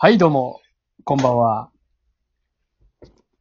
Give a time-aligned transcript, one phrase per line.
[0.00, 0.60] はい、どうも、
[1.02, 1.70] こんばんは。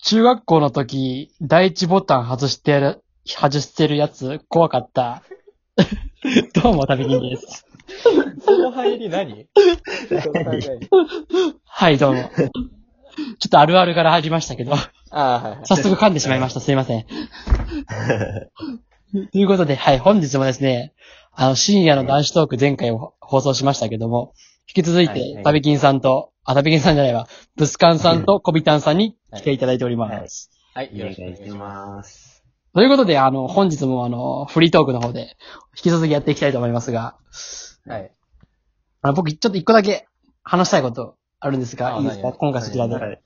[0.04, 5.22] 中学校の時、第一ボタン外してやる、外してるやつ、怖かった。
[6.60, 7.64] どうも、旅人です。
[8.42, 9.46] その入り何？
[11.64, 12.24] はい、どうも。
[12.24, 12.30] ちょ
[13.46, 14.80] っとあるあるから入りましたけど、あ
[15.12, 15.60] あ、はいはい。
[15.66, 16.60] 早速噛んでしまいました。
[16.60, 17.06] すいません。
[19.32, 20.96] ということで、はい、本日もですね、
[21.34, 24.34] あの、深夜の男子トーク前回を放送しましたけども、
[24.68, 30.50] 引き続いて旅金さんと、あ、旅金さんじゃないわ、ブスカンさんとコビタンさんに来ていただいております。
[30.74, 31.58] はい、およろしくお願いしま
[31.98, 32.42] ます。
[32.74, 35.36] ということで、あの、本日もあの、フリートークの方で、
[35.76, 37.82] 引き続きやっていきたいと思いますが、す。
[37.86, 38.14] はい。
[39.02, 40.08] あの、僕、ちょっと一個だけ
[40.42, 42.30] 話したいことあるんですが、あいいですか？
[42.30, 42.96] 何今回そちらで。
[42.96, 43.22] はい。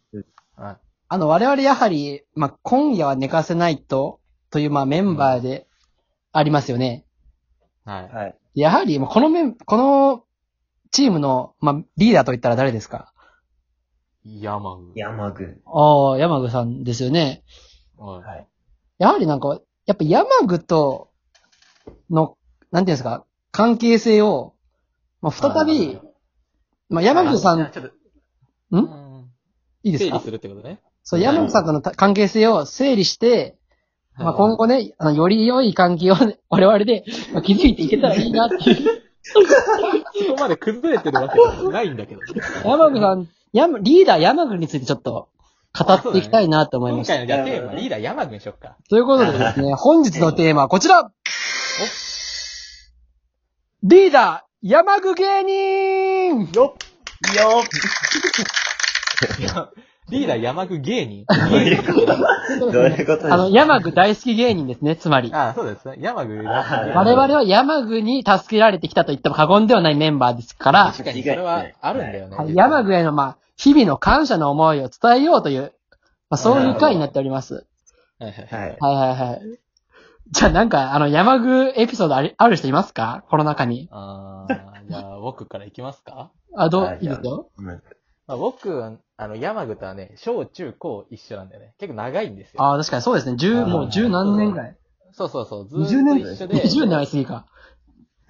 [0.56, 5.68] ああの、我々やはり、まあ、今夜は寝かせないと、という、まあ、メンバーで
[6.32, 7.06] ありますよね。
[7.86, 8.10] はい。
[8.10, 8.36] はい。
[8.56, 10.24] やはり、まあこのメン、この、
[10.94, 13.11] チームの、まあ、リーダーといったら誰ですか？
[14.26, 14.92] 山具。
[14.96, 15.62] 山具。
[15.66, 17.44] ああ、山具さんですよね。
[17.98, 18.24] はい。
[18.24, 18.48] はい。
[19.00, 21.10] やはりなんか、やっぱ山具と
[22.10, 22.38] の、
[22.72, 24.54] なんていうんですか、関係性を、
[25.22, 26.00] まあ、再び、
[26.90, 27.92] まあ、山具さん、ちょっ
[28.72, 28.80] と、ん？
[28.86, 29.32] ん
[29.84, 30.12] いいですか？
[30.12, 30.80] 整理するってことね。
[31.04, 33.58] そう、山具さんとのた関係性を整理して、
[34.18, 39.02] まあ、今後ね、あの、より良い関係をね、 我々で、まあ、築いていけたらいいなっていう。
[39.24, 42.22] そこまで崩れてるわけじゃないんだけど。
[42.66, 45.30] 山具さん、山、リーダー山具についてちょっと
[45.78, 47.12] 語っていきたいなと思います。
[47.12, 48.78] 今回のじゃあテーマ、リーダー山具にしよっか。
[48.90, 51.12] ということでですね、 本日のテーマはこちら。
[53.84, 56.52] リーダー山具芸人。
[56.54, 56.76] よ
[57.30, 57.68] いいよっ
[60.12, 61.26] リーダー山具芸人？
[61.26, 63.34] どういうこと？
[63.34, 65.34] あの、山具大好き芸人ですね、つまり。
[65.34, 65.96] ああ、そうですね。
[66.00, 66.44] 山具。
[66.48, 72.36] あ我々は山具に助けられてきたと言っても過言ではないメンバーですから、確かにそれはあるんだよね。
[72.36, 75.74] はい山具への、まあ、日々の感謝の思いを伝えようという、
[76.30, 77.66] まあ、そういう回になっております。
[78.20, 78.78] はいはいはい。
[78.80, 79.42] はいはいはい。
[80.32, 83.24] じゃあなんか、あの、山具エピソードありある人いますか？
[83.30, 83.90] この中に。
[83.92, 86.32] ああ、じゃあ僕からいきますか？
[86.56, 86.86] あ、どう？
[86.86, 87.50] あ、いいですよ。
[87.58, 87.82] うん
[88.32, 91.74] まあ、僕は、あの、山具とはね、小中高一緒なんだよね。
[91.80, 92.64] 結構長いんですよ。
[92.64, 93.36] ああ、確かにそうですね。
[93.36, 94.78] 十、もう十何年ぐらい。
[95.12, 95.68] そうそうそう。
[95.68, 96.56] ず20ーっ年と一緒で。
[96.64, 97.46] 20年は言い過ぎか。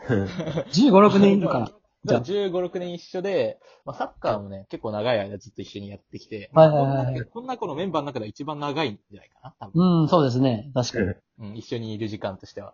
[0.09, 1.71] 15、6年いるかな。
[2.03, 10.01] じゃあ15、6年一緒で、まあ、サッカーもね、結構長い間ずっと一緒にやってきて、はいはいはいはいこんなこんな子のメンバーの中では一番長いんじゃないかな、多分。
[10.01, 10.71] うん、そうですね。
[10.73, 11.13] 確かに。
[11.49, 12.73] うん、一緒にいる時間としては。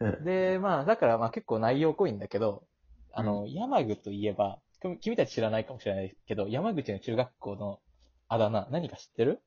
[0.00, 2.64] うんで、まあ、だからまあ結構内容濃いんだけど、
[3.12, 7.80] あの、山口といえば、君君たち知らないかもしれないけど、山口の中学校の
[8.28, 9.40] あだ名、何か知ってる？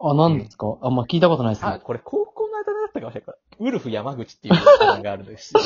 [0.00, 0.76] あ、何ですか？
[0.82, 1.80] あんま聞いたことないですあ、ね。
[1.82, 3.26] これ高校のあだ名だったかもしれない。
[3.26, 3.32] こ
[3.64, 5.54] れウルフ山口っていうあだ名があるんです。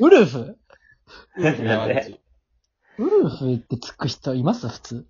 [0.00, 0.58] ウルフ？
[1.38, 2.20] ウルフ山口。
[2.98, 4.68] ウルフってつく人います？
[4.68, 5.06] 普通。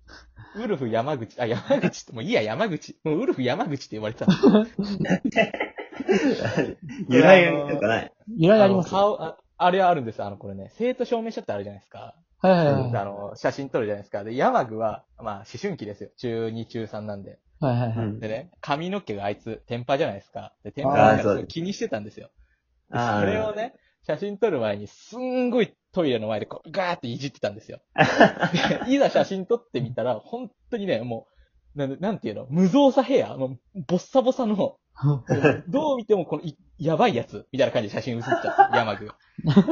[0.55, 2.99] ウルフ山口、あ、山口って、もういいや、山口。
[3.03, 4.65] もうウルフ山口って言われてたの。
[7.09, 8.13] 由来とかない。
[8.37, 8.93] 由来あります？
[8.93, 10.23] はの顔あ、あれはあるんです。
[10.23, 12.15] あの、これね、生徒証明書ってあるじゃないですか。
[12.43, 12.97] いはいはい。
[12.97, 14.23] あの、写真撮るじゃないですか。
[14.23, 16.09] で、山具は、まあ、思春期ですよ。
[16.17, 17.39] 中2、中3なんで。
[17.59, 17.97] はいはいはい。
[17.97, 20.53] うんでね、髪の毛があいつ、テンパじゃないですか。
[20.63, 22.29] で、テンパあがーそうすごい気にしてたんですよ。
[22.91, 23.73] それをね、
[24.05, 27.79] 写真撮る前に、すんごいトイレの前でこう、ガーっていじってたんですよ。
[28.85, 31.36] でいざ写真撮ってみたら、本当にね、もう、
[31.77, 32.47] なんなんていうの？
[32.49, 33.37] 無造作ヘア？
[33.37, 34.55] もう、ボッサボサの、
[35.69, 39.15] どう見てもこのい、やばいやつ、みたいな感じで写真写っちゃった、山具が。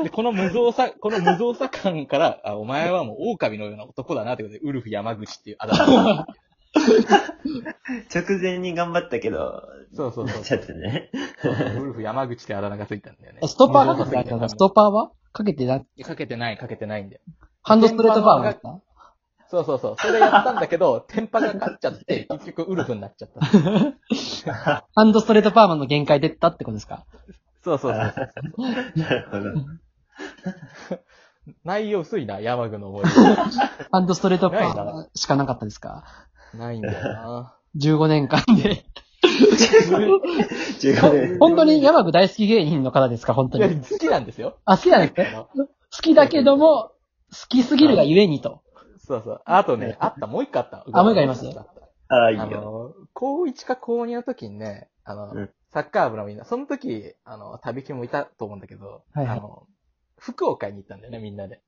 [0.03, 6.27] で、この無造作、この無造作感から、あ、お前はもう狼のような男だなってことで、ウルフ山口っていうあだ名が。
[8.13, 9.63] 直前に頑張ったけど、
[9.93, 10.43] そうそうそう。
[10.43, 11.09] ちょっとね。
[11.41, 13.39] そうそうウルフ山口ってあだ名がついたんだよね。
[13.47, 14.05] ストッパーか？
[14.05, 15.11] けてないですかストッパーは？
[15.31, 17.21] かけてないかけてない、かけてないんだよ。
[17.63, 18.81] ハンドストレートパーマですか
[19.55, 19.95] そうそうそう。
[19.97, 23.41] それやったんだけど、 テンパが勝っちゃって、結局ウルフになっちゃった。
[24.95, 27.05] ハンドストレートパーマの限界出たってことですか？
[27.63, 28.99] そうそうそう。
[28.99, 29.51] なるほど。
[31.63, 33.05] 内容薄いな、山具の思い
[33.91, 36.03] ハンドストレートパーマしかなかったですか？
[36.53, 36.59] 出。
[36.59, 37.55] ないんだよな。
[37.77, 38.85] 15年間で。
[39.23, 41.39] 15年。
[41.39, 43.33] 本当に山具大好き芸人の方ですか？
[43.33, 43.81] 本当に。
[43.81, 44.57] 好きなんですよ。
[44.65, 45.47] あ、好きなんですか？
[45.55, 45.67] 好
[46.01, 46.91] きだけども、
[47.31, 48.61] 好きすぎるがゆえにと。
[49.05, 49.41] そうそう。
[49.45, 50.85] あとね、あった、もう一個あった。
[50.91, 52.61] あもう一個ありますあったああ、いいあよ。
[52.61, 59.67] の、高1か高2の時にね、あの、うんサッカー部のみんな、その時、あの、旅木もいたと思うんだけど、はいはいあの、
[60.17, 61.59] 服を買いに行ったんだよね、みんなで。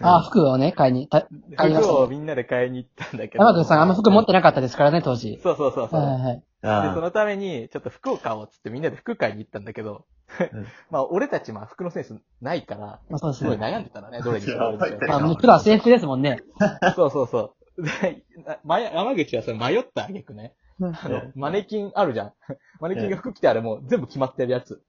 [0.00, 1.08] あ、服をね、買いに。
[1.08, 3.44] た買いました服をみんなで買いに行ったんだけど。
[3.44, 5.38] 山口さんあんま服持ってなかったですからね、当時。
[5.42, 6.00] そうそうそうそう。
[6.00, 6.44] はいはいはい。
[6.62, 10.04] で、そあのために、ちょっと服を買おうっつってみんなで服買いに行ったんだけど、
[10.52, 13.66] うん まあ、俺たち、まあ、服のセンスないから、まあそうですすごいね。
[13.66, 16.38] 悩んでたのね、どれにしよう、どれにしようあ、もう普段制服ですもんね。
[16.94, 17.82] そうそうそう。
[17.82, 18.22] で
[18.64, 20.54] ま山口はそれ迷った挙句ね。
[20.80, 22.32] あの、マネキンあるじゃん。
[22.80, 24.82] マネキンが服着てあれもう全部決まってるやつ。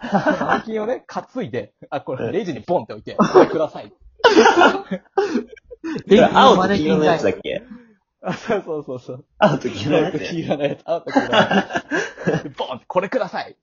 [0.00, 3.92] マネキンをね、担いで、あ、これレジにポンって置いて、これください。
[6.06, 7.62] それ青と黄色のやつだっけ？
[8.22, 9.24] あ、そうそうそうそう。
[9.38, 11.84] 青と黄色の青とやつ黄色のやつ、青と黄色のや
[12.24, 12.42] つ。
[12.44, 13.56] で ボンって、これください。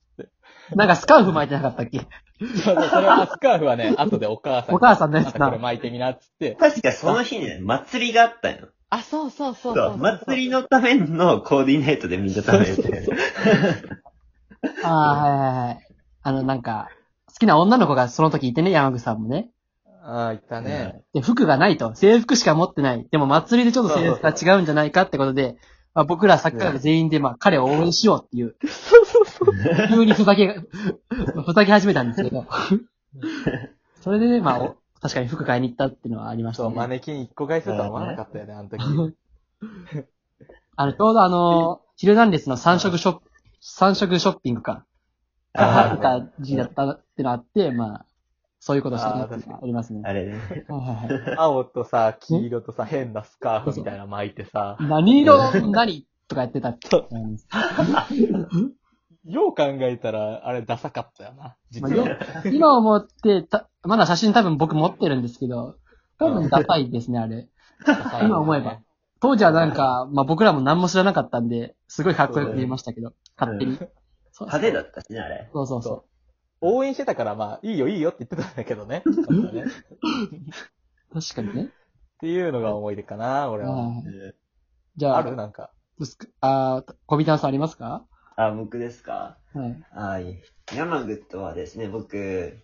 [0.75, 2.03] なんかスカーフ巻いてなかったっけそ
[2.45, 4.75] うそう、それはスカーフはね、後でお母さんに。
[4.75, 6.55] お母さんのやつなこれ巻いてみなっつって。
[6.55, 8.69] 確かその日ね、祭りがあったよ。
[8.89, 13.09] あ、そうそうそうそう、祭りのためのコーディネートでみんな食べてて。
[14.83, 15.87] ああ、はいはいはい。
[16.23, 16.89] あの、なんか、
[17.27, 19.49] 好きな女の子がその時いてね、山口さんもね。
[20.09, 21.03] ああ、いたね。
[21.13, 21.93] で、服がないと。
[21.93, 23.05] 制服しか持ってない。
[23.11, 25.57] でも祭りでちょっと制服が違うんじゃないかってことで、
[25.93, 28.55] まあ、僕らサッカー部全員で、まあ、彼を応援しようっていう。
[29.89, 30.61] 急にふざけ、
[31.45, 32.45] ふざけ始めたんですけど。
[33.99, 36.77] それでね、まあ、お確かに服買いに行ったっていうのはありましたそう、ね。
[36.77, 38.81] マネキン一個買いするとは思わなかったよね、あの時。
[40.77, 44.85] あの、ちょうどあの、ヒルナンデスの三色ショップ、三色ショッピングか。
[45.53, 48.05] があった時期だったってのあって、まあ、
[48.59, 50.01] そういうことしてありますね。
[50.03, 50.33] あれね。
[50.67, 55.37] はいはいはい 青とさ、黄色とさ、変なスカーフみたいなの巻いてさ、何色？
[55.71, 56.07] 何？
[56.27, 57.47] とかやってたって思います。
[59.25, 62.47] よう考えたら、あれダサかったよな、実まあ。
[62.47, 65.75] 今思ってた、まだ写真多分僕持ってるんですけど、
[66.17, 67.47] 多分ダサいですね、あれ。
[68.23, 68.79] 今思えば。
[69.19, 73.79] 当時はなんか、まあ僕らも何も知らなかったんで、すごいかっこよく見えましたけど、勝手に。
[74.39, 75.49] 派手だったしね、あれ。
[75.51, 76.16] そうそうそそう。
[76.61, 79.03] 応援してたから、まあ、いいよいいよって言ってたんだけどね。
[79.53, 79.65] ね。
[81.13, 81.69] 確かにね。
[82.19, 83.89] ていうのが思い出かな、俺は。
[83.89, 84.33] はい
[84.97, 85.35] じゃあ、ある？
[85.35, 85.69] なんか。
[86.41, 88.03] あー、小ビタンさんありますか？
[88.35, 89.37] あ、僕ですか？
[89.53, 89.83] はい。
[89.91, 90.41] はい。
[90.75, 92.57] 山口はですね、僕、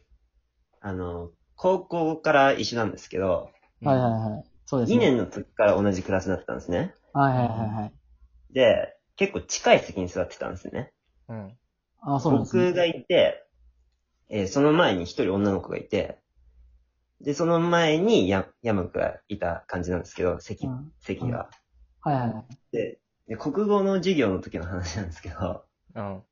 [0.82, 3.52] あの、高校から一緒なんですけど、
[3.84, 4.46] はいはいはい。
[4.66, 4.98] そうですね。
[4.98, 6.96] 2年の時から同じクラスだったんですね。
[7.14, 7.94] はいはいはいはい。
[8.52, 10.92] で、結構近い席に座ってたんですね。
[11.30, 11.58] うん。
[12.02, 12.64] あー、そうなんですね。
[12.66, 13.43] 僕がいて、
[14.30, 16.20] えーその前に一人女の子がいて、
[17.22, 21.50] で、その前にや山口がいた感じなんですけど、席、うん席が。
[22.02, 22.46] はいはいはい。
[22.72, 25.66] でで、国語の授業の時の話なんですけど、
[25.96, 26.24] うん。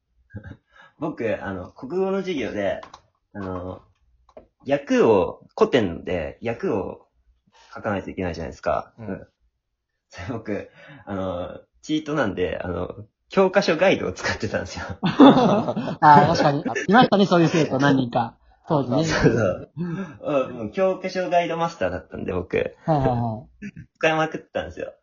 [0.99, 2.81] 僕、あの、国語の授業で、
[3.33, 3.81] あの、
[4.65, 7.07] 役を、古典で役を
[7.73, 8.93] 書かないといけないじゃないですか。
[8.97, 9.27] うん
[10.09, 10.69] それ僕、
[11.05, 14.85] あの、チートなんで、あの、教科書ガイドを使ってたんですよ。
[15.01, 16.61] ああ、確かに。
[16.61, 18.37] いましたね、そういう生徒何人か。
[18.67, 19.05] 当時ね。
[19.05, 19.71] そうそう。
[20.57, 23.45] うん教科書ガイドマスターだったんで、僕、はいはいは
[23.95, 24.93] 使いまくってたんですよ。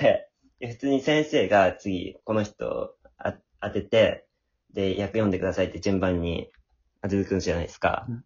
[0.00, 0.28] で、
[0.58, 4.26] で普通に先生が次、この人あ当てて、
[4.72, 6.50] で、役読んでくださいって順番に
[7.02, 8.24] 当ててくるじゃないですかうん。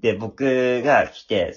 [0.00, 1.54] で、僕が来て、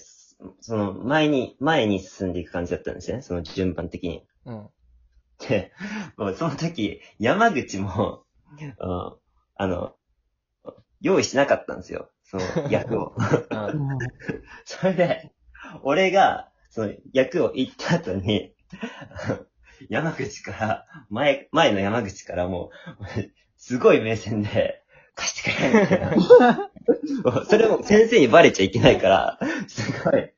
[0.59, 3.21] その前に、前に進んでいく感じだったんですね。
[3.21, 4.25] その順番的に。
[4.45, 4.69] うん。
[5.39, 5.71] で、
[6.17, 8.23] もうその時、山口も、
[8.59, 8.75] うん
[9.55, 9.95] あの、
[11.01, 12.09] 用意しなかったんですよ。
[12.23, 13.15] その役を。
[14.65, 15.31] それで、
[15.83, 18.53] 俺が、その役を言った後に、
[19.89, 23.03] 山口から、前、前の山口からもう、
[23.57, 24.81] すごい目線で、
[25.15, 26.69] 貸してくれみたいな。
[27.47, 30.33] それも先生にバレちゃいけないから、すごい、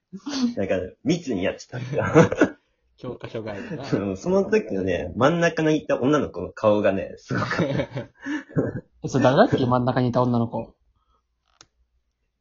[0.55, 2.54] なんか、密にやってたんだよ。
[2.97, 3.85] 教科書ガイドな。
[3.85, 7.65] そのその時のね、真ん中にいた女の子の顔がね、すごかった。
[9.03, 10.73] え、それ誰だっけ真ん中にいた女の子。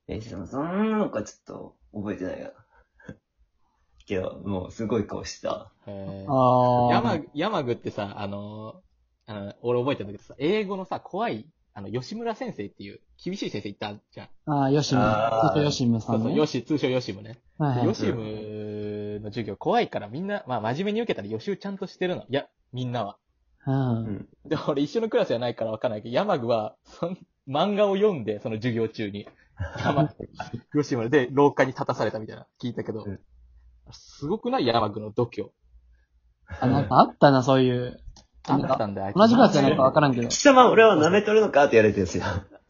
[0.07, 2.53] え、でもその女の子はちょっと覚えてないな。
[4.07, 5.73] けど、もうすごい顔してた。
[5.87, 6.95] へーああ。
[6.95, 14.29] 山、山具ってさ、あのー、あの、俺覚えてるんだけどさ、英語のさ、怖い、あの、吉村先生っていう、厳しい先生いたじゃん。
[14.47, 15.01] ああ、ヨシム。
[15.01, 16.37] あーずっとヨシムさそうんそう、ね。
[16.37, 17.39] ヨシ、通称ヨシムね。
[17.59, 18.15] はいはいヨシム
[19.25, 22.23] の授業怖いからみんな、まあ真面目に受けたら予習ちゃんとしてるの。
[22.23, 23.17] いや、みんなは。
[23.67, 24.29] うん。
[24.47, 29.27] で、俺一緒のクラスじゃないからわかんないけど、山具は、そん、漫画を読んで、その授業中に。
[29.85, 30.11] 山、
[30.75, 33.21] 吉村で廊下に立たされたみたいな、聞いたけどうん、
[33.93, 34.67] すごくない？
[34.67, 35.51] 山具の度胸。
[36.61, 38.01] あ、なんかあったな、そういう。
[38.47, 40.29] あったんだ同じクラスじゃないかわからんけど。
[40.29, 42.25] 貴様、俺は舐めとるのかって言われてるんですよ。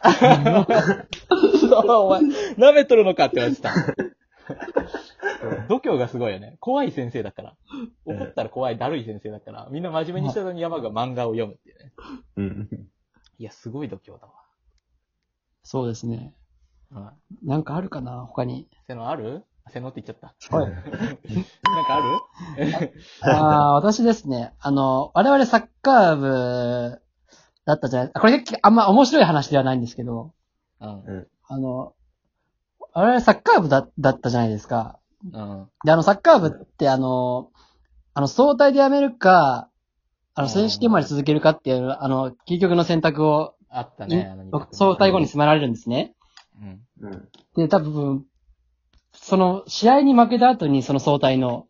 [1.59, 3.73] そう、お前、舐めとるのかって言われてた。
[5.69, 6.57] 度胸がすごいよね。
[6.61, 7.57] 怖い先生だから。
[8.05, 11.93] 怒ったら怖い、だるい先生だから、みんな真面目にしたのに山が漫画を読むっていうね。
[12.37, 12.69] うん。
[13.39, 14.29] いや、すごい度胸だ
[15.63, 16.35] そうですね。
[16.91, 17.15] わ。
[17.43, 17.49] うん。
[17.49, 18.69] なんかあるかな、他に。
[18.87, 19.45] 瀬野ある？
[19.71, 20.57] 瀬野って言っちゃった。
[20.57, 20.71] はい。
[20.71, 22.01] なんかあ
[22.59, 22.93] る？
[23.23, 24.53] ああ、私ですね。
[24.61, 27.01] あの、我々サッカー部
[27.65, 28.13] だったじゃない？
[28.13, 30.35] これあんま面白い話ではないんですけど、
[30.81, 31.27] うん。
[31.49, 31.95] あの、
[32.93, 34.99] 我々サッカー部だだったじゃないですか。
[35.33, 35.69] うん。
[35.85, 37.51] で、あの、サッカー部ってあの、
[38.15, 39.69] あの、相対でやめるか、
[40.35, 44.31] あの、うん選手権まで続けるかっていう、あの、究極の選択を、あったね。
[44.33, 46.15] あの僕相対後に迫られるんですね。
[46.61, 47.09] うん。
[47.09, 47.29] うん。
[47.57, 48.25] で、多分、
[49.13, 51.67] その、試合に負けた後にその相対の、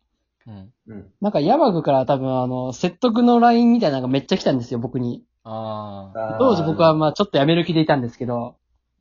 [0.46, 0.72] うん。
[0.88, 1.12] うん。
[1.22, 5.24] なんか山具から多分あの、説得の LINE みたいなのがめっちゃ来たんですよ、僕に。
[5.44, 6.36] ああ。
[6.38, 8.56] 当時僕はまあちょっとやめる気でいたんですけど、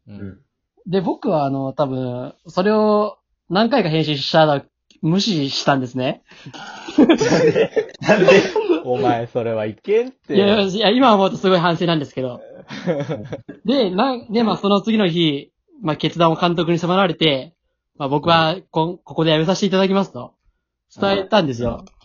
[0.08, 0.14] う。
[0.14, 0.40] うんん。
[0.86, 3.18] で、僕はあの、多分、それを
[3.54, 4.66] 何回か編集したら
[5.02, 6.24] 無視したんですね。
[8.02, 8.42] なんで
[8.86, 10.36] お前、それはいけんって。
[10.36, 12.42] いやいや、いや今思うとすごい反省なんですけど。
[13.66, 17.54] で、なん、で、まあその次の日、まあ決断を監督に迫られて、
[17.98, 20.34] まあ僕はこ、ここでやめさせていただきますと、
[21.00, 21.82] 伝えたんですよ。
[21.82, 22.04] うん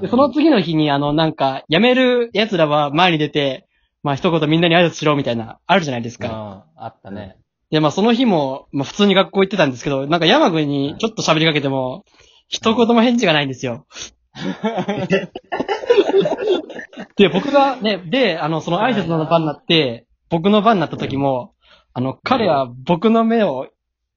[0.00, 3.66] で、その次の日にあの、なんか、辞める奴らは前に出て、
[4.04, 6.66] まあ一言みんなに挨拶しろみたいな、あるじゃないですうん、か。
[6.76, 7.39] あったね。
[7.70, 12.04] で、まあその日も、まあ普通に学校行ってたんですけど、なんか山口にちょっと喋りかけても、
[12.48, 13.86] 一言も返事がないんですよ。
[17.16, 21.54] で、僕がね、で、あの、その挨拶の番になって、僕の番になった時も、
[21.92, 23.68] あの、彼は僕の目を、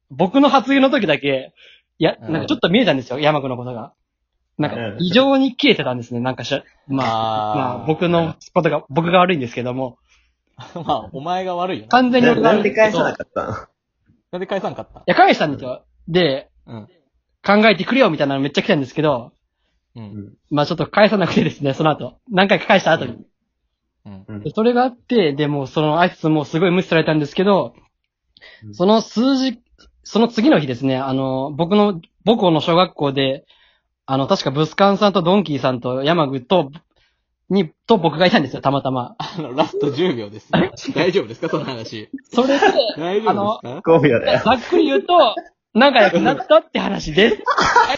[0.10, 1.54] 僕の発言の時だけ、
[2.00, 3.94] いや、なんかちょっと見えたんですよ、山口のことが。
[4.58, 7.08] なんかうん、異常に消えてたんですね、なんかしゃ、まあ、
[7.56, 9.98] まあ、僕のことが、僕が悪いんですけども、
[10.86, 11.90] まあ、お前が悪いよな。
[11.90, 13.42] 完全にな僕がなんで返さなかった？
[13.46, 13.56] の
[14.32, 15.04] なんで返さんかった？
[15.06, 15.86] や、返したんですよ。
[16.08, 16.88] で、うん。
[17.46, 19.32] 考えてくれよみたいなのめっちゃ来たんですけど、
[19.96, 20.00] う。
[20.00, 20.34] うんん。
[20.50, 22.18] まあちょっと返さなくてですね、その後。
[22.30, 23.26] 何回か返した後に。
[24.06, 24.26] うん。
[24.28, 27.74] うんでそれがあって、でもうその挨拶もすごい無視されたんですけど
[28.66, 29.60] う、んその数字、
[30.04, 33.46] その次の日ですね、あの、僕の、母校の小学校で、
[34.06, 36.72] あの、確かブスカンさんとドンキーさんと山口と、
[37.54, 39.16] に、と僕がいたんですよ、たまたま。
[39.18, 40.50] あの、ラスト10秒です。
[40.94, 41.50] 大丈夫ですか？
[41.50, 42.10] その話。
[42.32, 42.60] それで、
[42.98, 44.42] 大丈夫ですか？5秒だよ。
[44.44, 45.36] ざっくり言うと、
[45.74, 47.44] 仲良くなったって話です。